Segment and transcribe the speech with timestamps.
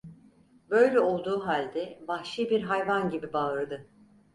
[0.69, 3.87] Böyle olduğu halde, vahşi bir hayvan gibi bağırdı.